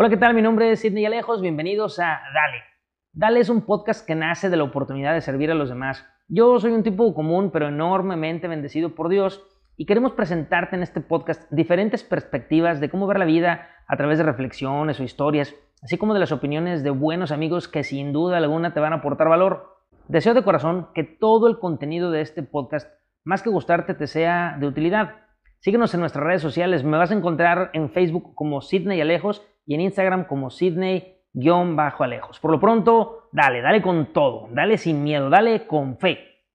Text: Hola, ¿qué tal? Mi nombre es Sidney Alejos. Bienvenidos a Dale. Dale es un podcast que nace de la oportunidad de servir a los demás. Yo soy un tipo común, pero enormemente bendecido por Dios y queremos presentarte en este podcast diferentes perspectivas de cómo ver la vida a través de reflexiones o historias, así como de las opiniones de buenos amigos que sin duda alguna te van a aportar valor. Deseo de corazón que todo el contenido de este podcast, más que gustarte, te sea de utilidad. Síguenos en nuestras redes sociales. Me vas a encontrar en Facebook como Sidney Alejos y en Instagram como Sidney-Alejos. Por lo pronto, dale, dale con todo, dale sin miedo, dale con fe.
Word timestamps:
Hola, 0.00 0.10
¿qué 0.10 0.16
tal? 0.16 0.32
Mi 0.32 0.42
nombre 0.42 0.70
es 0.70 0.78
Sidney 0.78 1.06
Alejos. 1.06 1.42
Bienvenidos 1.42 1.98
a 1.98 2.20
Dale. 2.32 2.62
Dale 3.12 3.40
es 3.40 3.48
un 3.48 3.62
podcast 3.62 4.06
que 4.06 4.14
nace 4.14 4.48
de 4.48 4.56
la 4.56 4.62
oportunidad 4.62 5.12
de 5.12 5.20
servir 5.20 5.50
a 5.50 5.56
los 5.56 5.70
demás. 5.70 6.06
Yo 6.28 6.60
soy 6.60 6.70
un 6.70 6.84
tipo 6.84 7.12
común, 7.14 7.50
pero 7.50 7.66
enormemente 7.66 8.46
bendecido 8.46 8.94
por 8.94 9.08
Dios 9.08 9.42
y 9.76 9.86
queremos 9.86 10.12
presentarte 10.12 10.76
en 10.76 10.84
este 10.84 11.00
podcast 11.00 11.50
diferentes 11.50 12.04
perspectivas 12.04 12.78
de 12.78 12.90
cómo 12.90 13.08
ver 13.08 13.18
la 13.18 13.24
vida 13.24 13.70
a 13.88 13.96
través 13.96 14.18
de 14.18 14.24
reflexiones 14.24 15.00
o 15.00 15.02
historias, 15.02 15.56
así 15.82 15.98
como 15.98 16.14
de 16.14 16.20
las 16.20 16.30
opiniones 16.30 16.84
de 16.84 16.90
buenos 16.90 17.32
amigos 17.32 17.66
que 17.66 17.82
sin 17.82 18.12
duda 18.12 18.36
alguna 18.36 18.72
te 18.74 18.78
van 18.78 18.92
a 18.92 18.98
aportar 18.98 19.28
valor. 19.28 19.78
Deseo 20.06 20.32
de 20.32 20.44
corazón 20.44 20.90
que 20.94 21.02
todo 21.02 21.48
el 21.48 21.58
contenido 21.58 22.12
de 22.12 22.20
este 22.20 22.44
podcast, 22.44 22.88
más 23.24 23.42
que 23.42 23.50
gustarte, 23.50 23.94
te 23.94 24.06
sea 24.06 24.58
de 24.60 24.68
utilidad. 24.68 25.16
Síguenos 25.58 25.92
en 25.92 25.98
nuestras 25.98 26.24
redes 26.24 26.42
sociales. 26.42 26.84
Me 26.84 26.98
vas 26.98 27.10
a 27.10 27.14
encontrar 27.14 27.70
en 27.72 27.90
Facebook 27.90 28.36
como 28.36 28.60
Sidney 28.60 29.00
Alejos 29.00 29.44
y 29.68 29.74
en 29.74 29.82
Instagram 29.82 30.24
como 30.24 30.50
Sidney-Alejos. 30.50 32.40
Por 32.40 32.50
lo 32.50 32.58
pronto, 32.58 33.28
dale, 33.32 33.60
dale 33.60 33.82
con 33.82 34.14
todo, 34.14 34.48
dale 34.50 34.78
sin 34.78 35.04
miedo, 35.04 35.28
dale 35.28 35.66
con 35.66 35.98
fe. 35.98 36.37